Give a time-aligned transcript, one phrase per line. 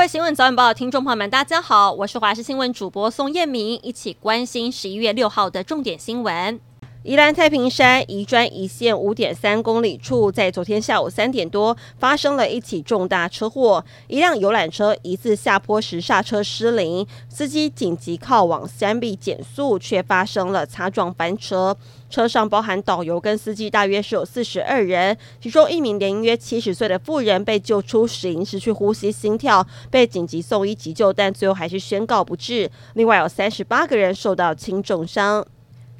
[0.00, 6.58] 位新闻早晚报听众朋友们，大家好，我是华视新闻主播宋燕明，一起关心十一月六号的重点新闻。
[7.02, 21.74] 宜兰太平山宜专一线五点三公里处，在昨天下午三点多发生了一起重大车祸，一辆游览车疑似下坡时刹车失灵，司机紧急靠往山壁减速，却发生了擦撞翻车。
[22.10, 32.70] 车上包含导游跟司机，大约是有四十二人，其中一名年约七十岁的妇人被救出时已失去呼吸心跳，被紧急送医急救，但最后还是宣告不治。
[32.92, 35.46] 另外有三十八个人受到轻重伤。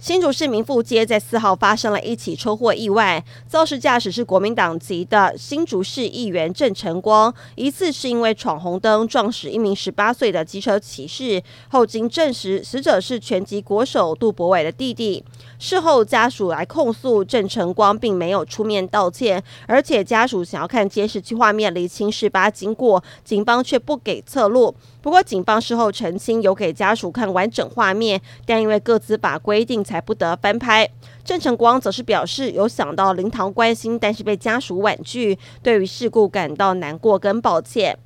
[0.00, 15.22] 新竹市民富街在四号发生了一起车祸意外，肇事驾驶是国民党籍的新竹市议员郑晨光，疑似是因为闯红灯撞死一名十八岁的机车骑士，后经证实死者是拳击国手杜博伟的弟弟。
[15.58, 24.74] 事后家属来控诉郑晨光并没有出面道歉，而且家属想要看监视器画面厘清事发经过，警方却不给侧录。
[25.02, 30.88] 不过警方事后澄清有给家属看完整画面，但因为各自把规定，才不得翻拍。
[31.24, 37.98] 郑晨光则是表示有想到灵堂关心，但是被家属婉拒，对于事故感到难过跟抱歉。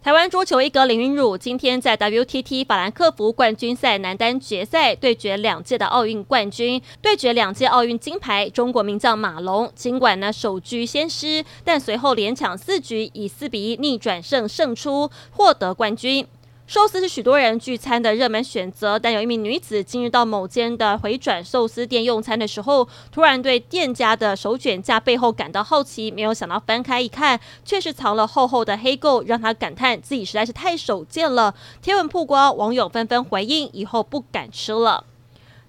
[0.00, 9.70] 台湾桌球一哥林昀儒今天在 WTT 法兰克福冠军赛男单决赛对决两届的奥运冠军，对决两届奥运金牌中国名将马龙。
[9.76, 16.26] 尽管呢首局先失，但随后连抢四局，以四比一逆转胜胜出，获得冠军。
[16.72, 31.54] 寿司是许多人聚餐的热门选择，但有一名女子今日到某间的回转寿司店用餐的时候，突然对店家的手卷架背后感到好奇，没有想到翻开一看，却是藏了厚厚的黑垢，让她感叹自己实在是太手贱了。
[31.82, 35.04] 贴文曝光，网友纷纷回应，以后不敢吃了。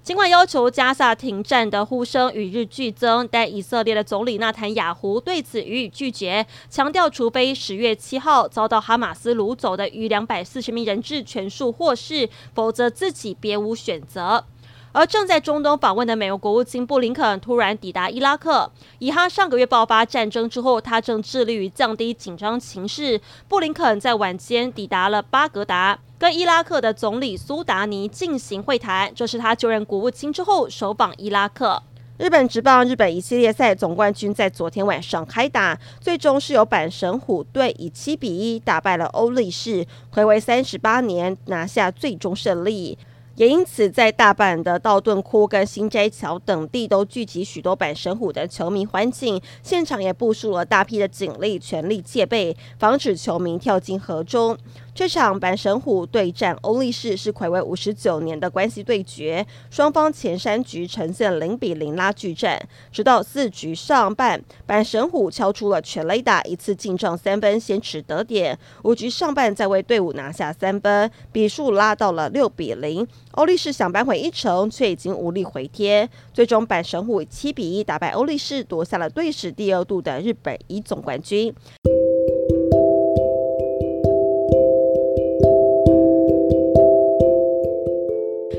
[0.04, 14.44] 尽管要求加萨停战的呼声与日俱增，但以色列的总理纳坦雅胡对此予以拒绝，强调除非十月七号遭到哈马斯掳走的逾两百四十名人质全数获释，否则自己别无选择。
[14.92, 23.20] 而正在中东访问的美国国务卿布林肯突然抵达伊拉克，以哈上个月爆发战争之后，他正致力于降低紧张情势。
[23.48, 31.84] 布林肯在晚间抵达了巴格达，跟伊拉克的总理苏达尼进行会谈，这是他就任国务卿之后首访伊拉克。
[32.18, 42.98] 日本职棒日本一系列赛总冠军在昨天晚上开打，最终是由阪神虎队以七比一打败了欧力士，回违三十八年拿下最终胜利。
[43.36, 54.56] 也因此，在大阪的道顿堀跟新斋桥等地都聚集许多阪神虎的球迷欢庆，现场也部署了大批的警力，全力戒备，防止球迷跳进河中。
[54.94, 62.62] 这场阪神虎对战欧力士是暌违五十九年的关系对决，双方前三局呈现零比零拉锯战，
[62.92, 68.56] 直到四局上半，阪神虎敲出了全垒打，一次进账三分，先取得点。
[68.84, 73.08] 五局上半再为队伍拿下三分，比数拉到了六比零。
[73.34, 76.08] 欧力士想扳回一城，却已经无力回天。
[76.34, 81.54] 最终阪神虎以七比一打败欧力士，夺下了队史第二度的日本一总冠军。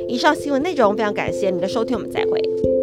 [0.09, 2.74] 以上新闻内容非常感谢您的收听，我们再会。